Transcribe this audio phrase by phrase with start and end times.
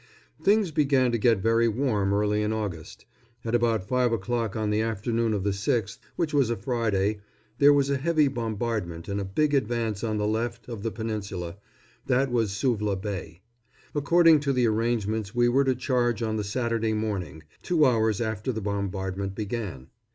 [0.41, 3.05] Things began to get very warm early in August.
[3.45, 7.19] At about five o'clock on the afternoon of the 6th, which was a Friday,
[7.59, 11.57] there was a heavy bombardment and a big advance on the left of the Peninsula
[12.07, 13.41] that was Suvla Bay.
[13.93, 18.51] According to the arrangements we were to charge on the Saturday morning, two hours after
[18.51, 19.89] the bombardment began.